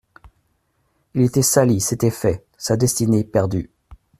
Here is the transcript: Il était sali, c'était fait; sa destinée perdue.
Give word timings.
Il 1.13 1.21
était 1.21 1.43
sali, 1.43 1.79
c'était 1.79 2.09
fait; 2.09 2.43
sa 2.57 2.75
destinée 2.75 3.23
perdue. 3.23 3.69